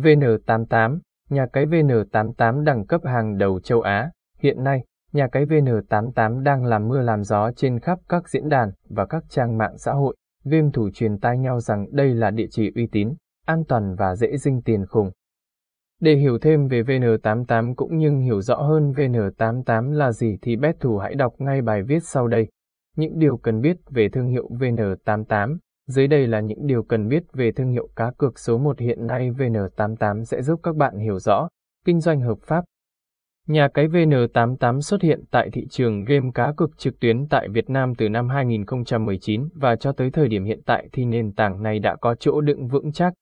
VN88, 0.00 0.98
nhà 1.30 1.46
cái 1.52 1.66
VN88 1.66 2.64
đẳng 2.64 2.86
cấp 2.86 3.00
hàng 3.04 3.38
đầu 3.38 3.60
châu 3.60 3.80
Á. 3.80 4.10
Hiện 4.40 4.64
nay, 4.64 4.84
nhà 5.12 5.28
cái 5.32 5.46
VN88 5.46 6.42
đang 6.42 6.64
làm 6.64 6.88
mưa 6.88 7.00
làm 7.00 7.22
gió 7.22 7.50
trên 7.56 7.80
khắp 7.80 7.98
các 8.08 8.28
diễn 8.28 8.48
đàn 8.48 8.70
và 8.88 9.06
các 9.06 9.24
trang 9.28 9.58
mạng 9.58 9.78
xã 9.78 9.92
hội. 9.92 10.16
Game 10.44 10.70
thủ 10.72 10.90
truyền 10.94 11.18
tai 11.18 11.38
nhau 11.38 11.60
rằng 11.60 11.86
đây 11.92 12.14
là 12.14 12.30
địa 12.30 12.46
chỉ 12.50 12.70
uy 12.74 12.86
tín, 12.92 13.14
an 13.46 13.64
toàn 13.68 13.94
và 13.94 14.16
dễ 14.16 14.36
dinh 14.36 14.62
tiền 14.62 14.86
khủng. 14.86 15.10
Để 16.00 16.14
hiểu 16.14 16.38
thêm 16.38 16.68
về 16.68 16.82
VN88 16.82 17.74
cũng 17.74 17.96
như 17.96 18.10
hiểu 18.10 18.40
rõ 18.40 18.56
hơn 18.56 18.92
VN88 18.92 19.92
là 19.92 20.12
gì 20.12 20.38
thì 20.42 20.56
bet 20.56 20.80
thủ 20.80 20.98
hãy 20.98 21.14
đọc 21.14 21.34
ngay 21.38 21.62
bài 21.62 21.82
viết 21.82 22.02
sau 22.02 22.26
đây. 22.26 22.48
Những 22.96 23.18
điều 23.18 23.36
cần 23.36 23.60
biết 23.60 23.76
về 23.90 24.08
thương 24.08 24.28
hiệu 24.28 24.48
VN88 24.50 25.56
dưới 25.88 26.06
đây 26.06 26.26
là 26.26 26.40
những 26.40 26.66
điều 26.66 26.82
cần 26.82 27.08
biết 27.08 27.22
về 27.32 27.52
thương 27.52 27.70
hiệu 27.70 27.88
cá 27.96 28.10
cược 28.18 28.38
số 28.38 28.58
1 28.58 28.78
hiện 28.78 29.06
nay 29.06 29.30
VN88 29.30 30.24
sẽ 30.24 30.42
giúp 30.42 30.60
các 30.62 30.76
bạn 30.76 30.98
hiểu 30.98 31.18
rõ. 31.18 31.48
Kinh 31.84 32.00
doanh 32.00 32.20
hợp 32.20 32.38
pháp 32.42 32.64
Nhà 33.46 33.68
cái 33.74 33.88
VN88 33.88 34.80
xuất 34.80 35.02
hiện 35.02 35.24
tại 35.30 35.50
thị 35.52 35.66
trường 35.70 36.04
game 36.04 36.30
cá 36.34 36.52
cược 36.56 36.78
trực 36.78 37.00
tuyến 37.00 37.26
tại 37.30 37.48
Việt 37.48 37.70
Nam 37.70 37.94
từ 37.94 38.08
năm 38.08 38.28
2019 38.28 39.48
và 39.54 39.76
cho 39.76 39.92
tới 39.92 40.10
thời 40.10 40.28
điểm 40.28 40.44
hiện 40.44 40.60
tại 40.66 40.88
thì 40.92 41.04
nền 41.04 41.32
tảng 41.32 41.62
này 41.62 41.78
đã 41.78 41.96
có 42.00 42.14
chỗ 42.14 42.40
đựng 42.40 42.68
vững 42.68 42.92
chắc. 42.92 43.12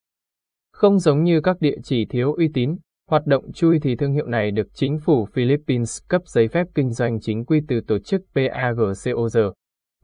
Không 0.72 0.98
giống 0.98 1.24
như 1.24 1.41
các 1.41 1.56
địa 1.60 1.77
chỉ 1.83 2.05
thiếu 2.05 2.33
uy 2.33 2.48
tín, 2.55 2.77
hoạt 3.10 3.27
động 3.27 3.52
chui 3.52 3.78
thì 3.80 3.96
thương 3.96 4.12
hiệu 4.12 4.27
này 4.27 4.50
được 4.50 4.66
chính 4.72 4.98
phủ 4.98 5.27
Philippines 5.27 5.98
cấp 6.08 6.22
giấy 6.24 6.48
phép 6.48 6.66
kinh 6.74 6.92
doanh 6.92 7.20
chính 7.20 7.44
quy 7.44 7.60
từ 7.69 7.80
tổ 7.80 7.98
chức 7.98 8.22
PAGCOR. 8.34 9.38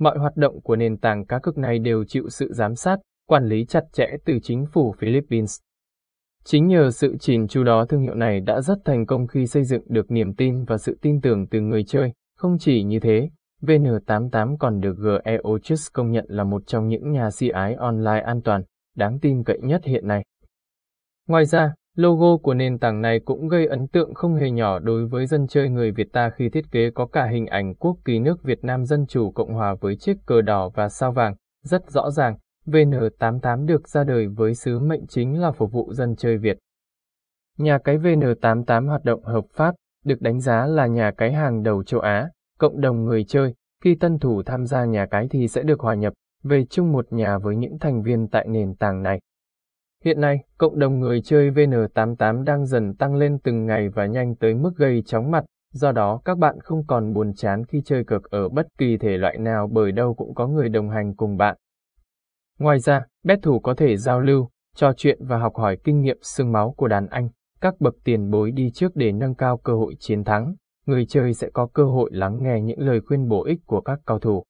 Mọi 0.02 0.18
hoạt 0.18 0.36
động 0.36 0.60
của 0.60 0.76
nền 0.76 0.96
tảng 0.96 1.26
cá 1.26 1.38
cược 1.38 1.58
này 1.58 1.78
đều 1.78 2.04
chịu 2.04 2.28
sự 2.28 2.52
giám 2.52 2.74
sát, 2.74 2.96
quản 3.28 3.44
lý 3.44 3.64
chặt 3.64 3.84
chẽ 3.92 4.06
từ 4.24 4.38
chính 4.42 4.66
phủ 4.66 4.94
Philippines. 4.98 5.58
Chính 6.44 6.66
nhờ 6.66 6.90
sự 6.90 7.16
chỉn 7.20 7.48
chu 7.48 7.64
đó 7.64 7.84
thương 7.88 8.02
hiệu 8.02 8.14
này 8.14 8.40
đã 8.40 8.60
rất 8.60 8.78
thành 8.84 9.06
công 9.06 9.26
khi 9.26 9.46
xây 9.46 9.64
dựng 9.64 9.82
được 9.88 10.10
niềm 10.10 10.34
tin 10.34 10.64
và 10.64 10.78
sự 10.78 10.98
tin 11.02 11.20
tưởng 11.20 11.46
từ 11.46 11.60
người 11.60 11.84
chơi. 11.84 12.12
Không 12.36 12.58
chỉ 12.58 12.82
như 12.82 13.00
thế, 13.00 13.30
VN88 13.60 14.56
còn 14.56 14.80
được 14.80 14.96
GEO 14.98 15.58
Trust 15.62 15.92
công 15.92 16.10
nhận 16.10 16.24
là 16.28 16.44
một 16.44 16.62
trong 16.66 16.88
những 16.88 17.12
nhà 17.12 17.28
CI 17.38 17.74
online 17.78 18.22
an 18.26 18.42
toàn, 18.42 18.62
đáng 18.96 19.18
tin 19.20 19.44
cậy 19.44 19.58
nhất 19.62 19.84
hiện 19.84 20.06
nay. 20.06 20.24
Ngoài 21.28 21.44
ra, 21.44 21.74
logo 21.96 22.36
của 22.36 22.54
nền 22.54 22.78
tảng 22.78 23.00
này 23.00 23.20
cũng 23.20 23.48
gây 23.48 23.66
ấn 23.66 23.88
tượng 23.88 24.14
không 24.14 24.34
hề 24.34 24.50
nhỏ 24.50 24.78
đối 24.78 25.06
với 25.06 25.26
dân 25.26 25.46
chơi 25.46 25.68
người 25.68 25.90
Việt 25.90 26.12
ta 26.12 26.30
khi 26.30 26.48
thiết 26.48 26.70
kế 26.70 26.90
có 26.90 27.06
cả 27.06 27.26
hình 27.26 27.46
ảnh 27.46 27.74
quốc 27.74 27.96
kỳ 28.04 28.18
nước 28.18 28.42
Việt 28.42 28.64
Nam 28.64 28.84
Dân 28.84 29.06
Chủ 29.06 29.30
Cộng 29.30 29.52
Hòa 29.52 29.74
với 29.80 29.96
chiếc 29.96 30.16
cờ 30.26 30.40
đỏ 30.40 30.68
và 30.74 30.88
sao 30.88 31.12
vàng, 31.12 31.34
rất 31.62 31.90
rõ 31.90 32.10
ràng, 32.10 32.36
VN88 32.66 33.66
được 33.66 33.88
ra 33.88 34.04
đời 34.04 34.26
với 34.26 34.54
sứ 34.54 34.78
mệnh 34.78 35.06
chính 35.06 35.40
là 35.40 35.52
phục 35.52 35.72
vụ 35.72 35.92
dân 35.92 36.16
chơi 36.16 36.38
Việt. 36.38 36.58
Nhà 37.58 37.78
cái 37.78 37.98
VN88 37.98 38.86
hoạt 38.88 39.04
động 39.04 39.24
hợp 39.24 39.44
pháp, 39.54 39.74
được 40.04 40.20
đánh 40.20 40.40
giá 40.40 40.66
là 40.66 40.86
nhà 40.86 41.10
cái 41.16 41.32
hàng 41.32 41.62
đầu 41.62 41.84
châu 41.84 42.00
Á, 42.00 42.28
cộng 42.58 42.80
đồng 42.80 43.04
người 43.04 43.24
chơi, 43.24 43.54
khi 43.84 43.94
tân 43.94 44.18
thủ 44.18 44.42
tham 44.42 44.66
gia 44.66 44.84
nhà 44.84 45.06
cái 45.06 45.26
thì 45.30 45.48
sẽ 45.48 45.62
được 45.62 45.80
hòa 45.80 45.94
nhập 45.94 46.12
về 46.42 46.64
chung 46.70 46.92
một 46.92 47.12
nhà 47.12 47.38
với 47.38 47.56
những 47.56 47.78
thành 47.78 48.02
viên 48.02 48.28
tại 48.28 48.46
nền 48.48 48.74
tảng 48.74 49.02
này. 49.02 49.20
Hiện 50.04 50.20
nay, 50.20 50.44
cộng 50.58 50.78
đồng 50.78 51.00
người 51.00 51.22
chơi 51.22 51.50
VN88 51.50 52.44
đang 52.44 52.66
dần 52.66 52.94
tăng 52.94 53.14
lên 53.14 53.38
từng 53.44 53.66
ngày 53.66 53.88
và 53.88 54.06
nhanh 54.06 54.36
tới 54.36 54.54
mức 54.54 54.72
gây 54.76 55.02
chóng 55.06 55.30
mặt, 55.30 55.44
do 55.72 55.92
đó 55.92 56.20
các 56.24 56.38
bạn 56.38 56.60
không 56.60 56.86
còn 56.86 57.12
buồn 57.12 57.34
chán 57.34 57.64
khi 57.64 57.82
chơi 57.84 58.04
cược 58.04 58.30
ở 58.30 58.48
bất 58.48 58.66
kỳ 58.78 58.96
thể 58.96 59.18
loại 59.18 59.38
nào 59.38 59.68
bởi 59.72 59.92
đâu 59.92 60.14
cũng 60.14 60.34
có 60.34 60.46
người 60.46 60.68
đồng 60.68 60.90
hành 60.90 61.14
cùng 61.16 61.36
bạn. 61.36 61.56
Ngoài 62.58 62.78
ra, 62.78 63.06
bet 63.24 63.38
thủ 63.42 63.60
có 63.60 63.74
thể 63.74 63.96
giao 63.96 64.20
lưu, 64.20 64.48
trò 64.76 64.92
chuyện 64.96 65.18
và 65.20 65.38
học 65.38 65.56
hỏi 65.56 65.78
kinh 65.84 66.00
nghiệm 66.00 66.18
xương 66.22 66.52
máu 66.52 66.74
của 66.76 66.88
đàn 66.88 67.06
anh, 67.06 67.28
các 67.60 67.74
bậc 67.80 67.94
tiền 68.04 68.30
bối 68.30 68.50
đi 68.50 68.70
trước 68.70 68.96
để 68.96 69.12
nâng 69.12 69.34
cao 69.34 69.56
cơ 69.56 69.72
hội 69.72 69.94
chiến 69.98 70.24
thắng. 70.24 70.54
Người 70.86 71.06
chơi 71.06 71.34
sẽ 71.34 71.50
có 71.52 71.66
cơ 71.66 71.84
hội 71.84 72.10
lắng 72.12 72.38
nghe 72.42 72.60
những 72.60 72.80
lời 72.80 73.00
khuyên 73.00 73.28
bổ 73.28 73.44
ích 73.44 73.58
của 73.66 73.80
các 73.80 73.98
cao 74.06 74.18
thủ. 74.18 74.44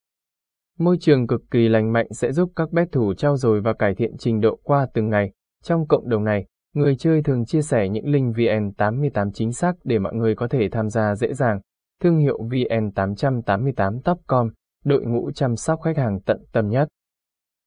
Môi 0.79 0.97
trường 1.01 1.27
cực 1.27 1.43
kỳ 1.51 1.69
lành 1.69 1.93
mạnh 1.93 2.07
sẽ 2.11 2.33
giúp 2.33 2.53
các 2.57 2.73
bet 2.73 2.93
thủ 2.93 3.15
trao 3.15 3.37
dồi 3.37 3.61
và 3.61 3.73
cải 3.73 3.95
thiện 3.95 4.17
trình 4.19 4.41
độ 4.41 4.59
qua 4.63 4.87
từng 4.95 5.09
ngày. 5.09 5.33
Trong 5.63 5.87
cộng 5.87 6.09
đồng 6.09 6.25
này, 6.25 6.47
người 6.75 6.97
chơi 6.97 7.23
thường 7.23 7.45
chia 7.45 7.63
sẻ 7.63 7.89
những 7.89 8.09
link 8.09 8.37
VN88 8.37 9.31
chính 9.35 9.53
xác 9.53 9.75
để 9.85 9.99
mọi 9.99 10.15
người 10.15 10.35
có 10.35 10.49
thể 10.49 10.69
tham 10.69 10.89
gia 10.89 11.15
dễ 11.15 11.35
dàng. 11.35 11.61
Thương 12.01 12.19
hiệu 12.19 12.39
VN888 12.39 14.01
Topcom, 14.01 14.51
đội 14.85 15.05
ngũ 15.05 15.31
chăm 15.33 15.57
sóc 15.57 15.81
khách 15.83 15.97
hàng 15.97 16.21
tận 16.21 16.45
tâm 16.53 16.69
nhất. 16.69 16.89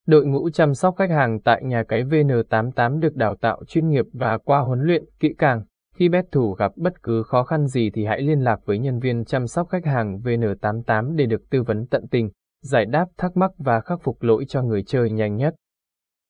Đội 0.07 0.25
ngũ 0.25 0.49
chăm 0.49 0.73
sóc 0.73 0.95
khách 0.97 1.09
hàng 1.09 1.39
tại 1.41 1.63
nhà 1.63 1.83
cái 1.83 2.03
VN88 2.03 2.99
được 2.99 3.15
đào 3.15 3.35
tạo 3.35 3.63
chuyên 3.67 3.89
nghiệp 3.89 4.05
và 4.13 4.37
qua 4.37 4.59
huấn 4.59 4.79
luyện 4.81 5.03
kỹ 5.19 5.29
càng. 5.37 5.63
Khi 5.95 6.09
bet 6.09 6.25
thủ 6.31 6.51
gặp 6.51 6.71
bất 6.75 7.03
cứ 7.03 7.23
khó 7.23 7.43
khăn 7.43 7.67
gì 7.67 7.89
thì 7.93 8.05
hãy 8.05 8.21
liên 8.21 8.39
lạc 8.39 8.59
với 8.65 8.79
nhân 8.79 8.99
viên 8.99 9.25
chăm 9.25 9.47
sóc 9.47 9.69
khách 9.69 9.85
hàng 9.85 10.19
VN88 10.23 11.15
để 11.15 11.25
được 11.25 11.49
tư 11.49 11.63
vấn 11.63 11.87
tận 11.87 12.07
tình, 12.11 12.29
giải 12.61 12.85
đáp 12.85 13.05
thắc 13.17 13.37
mắc 13.37 13.51
và 13.57 13.81
khắc 13.81 13.99
phục 14.03 14.21
lỗi 14.23 14.45
cho 14.47 14.61
người 14.61 14.83
chơi 14.83 15.09
nhanh 15.09 15.35
nhất. 15.35 15.55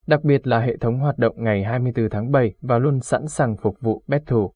Đặc 0.08 0.24
biệt 0.24 0.48
là 0.48 0.60
hệ 0.60 0.78
thống 0.78 1.00
hoạt 1.00 1.18
động 1.18 1.44
ngày 1.44 1.64
24 1.64 2.10
tháng 2.10 2.32
7 2.32 2.54
và 2.62 2.80
luôn 2.80 3.00
sẵn 3.00 3.28
sàng 3.28 3.58
phục 3.58 3.78
vụ 3.82 4.04
bet 4.08 4.22
thủ. 4.26 4.52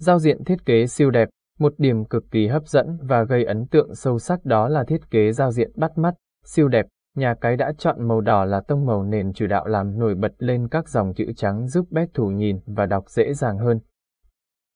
Giao 0.00 0.18
diện 0.18 0.44
thiết 0.44 0.66
kế 0.66 0.86
siêu 0.86 1.10
đẹp, 1.10 1.28
một 1.58 1.74
điểm 1.78 2.04
cực 2.04 2.24
kỳ 2.30 2.46
hấp 2.46 2.66
dẫn 2.66 2.98
và 3.02 3.24
gây 3.24 3.44
ấn 3.44 3.66
tượng 3.66 3.94
sâu 3.94 4.18
sắc 4.18 4.44
đó 4.44 4.68
là 4.68 4.84
thiết 4.84 5.10
kế 5.10 5.32
giao 5.32 5.52
diện 5.52 5.70
bắt 5.76 5.98
mắt, 5.98 6.14
siêu 6.44 6.68
đẹp, 6.68 6.86
Nhà 7.14 7.34
cái 7.40 7.56
đã 7.56 7.72
chọn 7.78 8.08
màu 8.08 8.20
đỏ 8.20 8.44
là 8.44 8.60
tông 8.60 8.86
màu 8.86 9.02
nền 9.02 9.32
chủ 9.32 9.46
đạo 9.46 9.66
làm 9.66 9.98
nổi 9.98 10.14
bật 10.14 10.32
lên 10.38 10.68
các 10.68 10.88
dòng 10.88 11.14
chữ 11.14 11.32
trắng 11.36 11.68
giúp 11.68 11.86
bet 11.90 12.08
thủ 12.14 12.26
nhìn 12.26 12.60
và 12.66 12.86
đọc 12.86 13.04
dễ 13.08 13.34
dàng 13.34 13.58
hơn. 13.58 13.80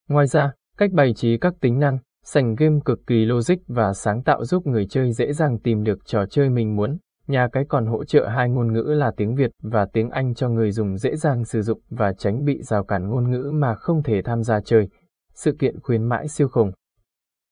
Ngoài 0.08 0.26
ra, 0.26 0.52
cách 0.76 0.92
bày 0.92 1.14
trí 1.14 1.38
các 1.38 1.54
tính 1.60 1.78
năng, 1.78 1.98
sành 2.24 2.54
game 2.54 2.78
cực 2.84 2.98
kỳ 3.06 3.24
logic 3.24 3.56
và 3.66 3.92
sáng 3.92 4.22
tạo 4.22 4.44
giúp 4.44 4.66
người 4.66 4.86
chơi 4.90 5.12
dễ 5.12 5.32
dàng 5.32 5.58
tìm 5.58 5.84
được 5.84 5.98
trò 6.04 6.26
chơi 6.26 6.50
mình 6.50 6.76
muốn. 6.76 6.98
Nhà 7.28 7.48
cái 7.52 7.64
còn 7.68 7.86
hỗ 7.86 8.04
trợ 8.04 8.28
hai 8.28 8.50
ngôn 8.50 8.72
ngữ 8.72 8.82
là 8.82 9.12
tiếng 9.16 9.34
Việt 9.34 9.50
và 9.62 9.86
tiếng 9.92 10.10
Anh 10.10 10.34
cho 10.34 10.48
người 10.48 10.70
dùng 10.70 10.96
dễ 10.96 11.16
dàng 11.16 11.44
sử 11.44 11.62
dụng 11.62 11.80
và 11.90 12.12
tránh 12.12 12.44
bị 12.44 12.62
rào 12.62 12.84
cản 12.84 13.08
ngôn 13.08 13.30
ngữ 13.30 13.50
mà 13.54 13.74
không 13.74 14.02
thể 14.02 14.22
tham 14.22 14.42
gia 14.42 14.60
chơi. 14.60 14.88
Sự 15.34 15.56
kiện 15.58 15.80
khuyến 15.80 16.04
mãi 16.04 16.28
siêu 16.28 16.48
khủng 16.48 16.72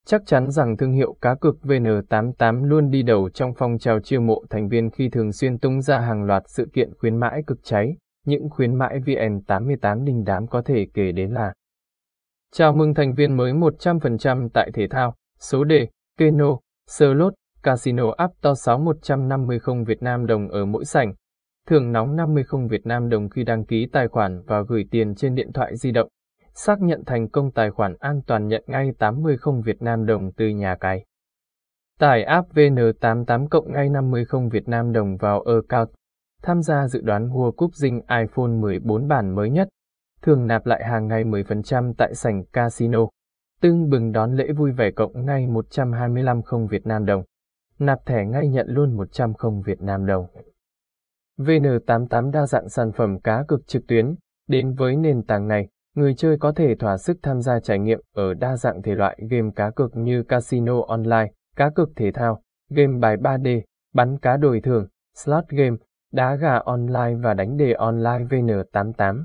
Chắc 0.07 0.23
chắn 0.27 0.51
rằng 0.51 0.77
thương 0.77 0.93
hiệu 0.93 1.17
cá 1.21 1.35
cược 1.35 1.57
VN88 1.63 2.65
luôn 2.65 2.91
đi 2.91 3.03
đầu 3.03 3.31
trong 3.31 3.53
phong 3.57 3.79
trào 3.79 4.01
chiêu 4.01 4.21
mộ 4.21 4.45
thành 4.51 4.69
viên 4.69 4.91
khi 4.91 5.09
thường 5.09 5.33
xuyên 5.33 5.59
tung 5.59 5.83
ra 5.83 5.99
hàng 5.99 6.25
loạt 6.25 6.43
sự 6.47 6.69
kiện 6.73 6.95
khuyến 6.99 7.17
mãi 7.17 7.43
cực 7.47 7.59
cháy. 7.63 7.97
Những 8.27 8.51
khuyến 8.51 8.75
mãi 8.75 9.01
VN88 9.01 10.05
đình 10.05 10.25
đám 10.25 10.47
có 10.47 10.63
thể 10.63 10.87
kể 10.95 11.13
đến 11.13 11.31
là 11.31 11.53
Chào 12.53 12.73
mừng 12.73 12.95
thành 12.95 13.15
viên 13.15 13.37
mới 13.37 13.53
100% 13.53 14.49
tại 14.55 14.71
thể 14.75 14.89
thao, 14.89 15.15
số 15.39 15.65
đề, 15.65 15.89
keno, 16.19 16.59
slot, 16.91 17.35
casino 17.67 18.13
App 18.17 18.35
to 18.41 18.55
6 18.55 18.79
150 18.79 19.59
không 19.59 19.85
Việt 19.85 20.03
Nam 20.03 20.27
đồng 20.27 20.49
ở 20.49 20.65
mỗi 20.65 20.85
sảnh. 20.85 21.15
Thưởng 21.69 21.93
nóng 21.93 22.17
50 22.17 22.45
không 22.45 22.69
Việt 22.69 22.87
Nam 22.87 23.09
đồng 23.09 23.29
khi 23.29 23.45
đăng 23.45 23.65
ký 23.65 23.87
tài 23.93 24.09
khoản 24.09 24.43
và 24.47 24.63
gửi 24.69 24.85
tiền 24.91 25.15
trên 25.15 25.35
điện 25.35 25.53
thoại 25.53 25.77
di 25.77 25.91
động 25.93 26.09
xác 26.55 26.81
nhận 26.81 27.05
thành 27.07 27.29
công 27.29 27.51
tài 27.51 27.71
khoản 27.71 27.97
an 27.99 28.21
toàn 28.27 28.47
nhận 28.47 28.65
ngay 28.67 28.93
80 28.99 29.37
không 29.37 29.63
Việt 29.63 29.83
Nam 29.83 30.07
đồng 30.07 30.33
từ 30.33 30.49
nhà 30.49 30.77
cái. 30.81 31.05
Tải 31.99 32.23
app 32.23 32.49
VN88 32.55 33.49
cộng 33.49 33.73
ngay 33.73 33.89
50 33.89 34.25
không 34.25 34.49
Việt 34.49 34.69
Nam 34.69 34.93
đồng 34.93 35.17
vào 35.17 35.41
account. 35.41 35.91
Tham 36.43 36.63
gia 36.63 36.89
dự 36.89 37.01
đoán 37.01 37.29
World 37.29 37.53
Cup 37.53 37.75
dinh 37.75 38.01
iPhone 38.01 38.49
14 38.61 39.09
bản 39.09 39.35
mới 39.35 39.51
nhất. 39.51 39.69
Thường 40.23 40.47
nạp 40.47 40.67
lại 40.67 40.85
hàng 40.85 41.07
ngày 41.07 41.25
10% 41.25 41.93
tại 41.99 42.15
sảnh 42.15 42.45
casino. 42.45 43.07
Tưng 43.61 43.89
bừng 43.89 44.13
đón 44.13 44.33
lễ 44.33 44.53
vui 44.53 44.73
vẻ 44.73 44.91
cộng 44.91 45.27
ngay 45.27 45.47
125 45.47 46.43
không 46.43 46.67
Việt 46.67 46.87
Nam 46.87 47.05
đồng. 47.05 47.23
Nạp 47.79 48.07
thẻ 48.07 48.25
ngay 48.25 48.49
nhận 48.49 48.67
luôn 48.69 48.97
100 48.97 49.35
không 49.35 49.63
Việt 49.63 49.83
Nam 49.83 50.07
đồng. 50.07 50.27
VN88 51.39 52.31
đa 52.31 52.47
dạng 52.47 52.69
sản 52.69 52.93
phẩm 52.93 53.21
cá 53.21 53.45
cực 53.49 53.67
trực 53.67 53.87
tuyến. 53.87 54.15
Đến 54.49 54.75
với 54.75 54.97
nền 54.97 55.23
tảng 55.23 55.49
này, 55.49 55.69
Người 55.97 56.15
chơi 56.15 56.39
có 56.39 56.53
thể 56.53 56.75
thỏa 56.75 56.97
sức 56.97 57.19
tham 57.23 57.43
gia 57.43 57.61
trải 57.61 57.79
nghiệm 57.79 58.01
ở 58.15 58.35
đa 58.35 58.57
dạng 58.57 58.83
thể 58.83 58.95
loại 58.95 59.19
game 59.31 59.51
cá 59.57 59.71
cược 59.71 59.97
như 59.97 60.23
casino 60.23 60.83
online, 60.89 61.33
cá 61.57 61.71
cược 61.71 61.89
thể 61.97 62.13
thao, 62.13 62.43
game 62.71 62.99
bài 62.99 63.17
3D, 63.17 63.61
bắn 63.95 64.19
cá 64.19 64.37
đổi 64.37 64.61
thưởng, 64.61 64.89
slot 65.15 65.45
game, 65.49 65.77
đá 66.13 66.35
gà 66.35 66.59
online 66.59 67.15
và 67.23 67.35
đánh 67.35 67.57
đề 67.57 67.73
online 67.73 68.25
VN88. 68.31 69.25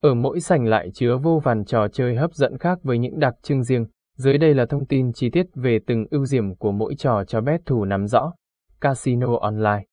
Ở 0.00 0.14
mỗi 0.14 0.40
sảnh 0.40 0.66
lại 0.66 0.90
chứa 0.94 1.16
vô 1.16 1.40
vàn 1.44 1.64
trò 1.64 1.88
chơi 1.88 2.16
hấp 2.16 2.34
dẫn 2.34 2.58
khác 2.58 2.78
với 2.82 2.98
những 2.98 3.18
đặc 3.18 3.34
trưng 3.42 3.62
riêng. 3.62 3.86
Dưới 4.16 4.38
đây 4.38 4.54
là 4.54 4.66
thông 4.66 4.86
tin 4.86 5.12
chi 5.12 5.30
tiết 5.30 5.46
về 5.54 5.78
từng 5.86 6.06
ưu 6.10 6.24
điểm 6.32 6.54
của 6.54 6.72
mỗi 6.72 6.94
trò 6.98 7.24
cho 7.24 7.40
bet 7.40 7.60
thủ 7.66 7.84
nắm 7.84 8.06
rõ. 8.06 8.32
Casino 8.80 9.36
online 9.40 9.84